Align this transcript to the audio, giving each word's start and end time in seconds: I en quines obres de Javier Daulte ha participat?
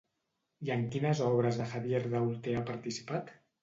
I 0.67 0.71
en 0.77 0.85
quines 0.95 1.23
obres 1.27 1.61
de 1.61 1.69
Javier 1.77 2.03
Daulte 2.17 2.59
ha 2.61 2.69
participat? 2.75 3.37